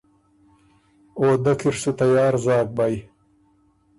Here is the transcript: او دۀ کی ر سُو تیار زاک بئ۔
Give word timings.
او 1.19 1.25
دۀ 1.43 1.53
کی 1.59 1.69
ر 1.73 1.75
سُو 1.81 1.91
تیار 1.99 2.33
زاک 2.45 2.67
بئ۔ 2.77 2.95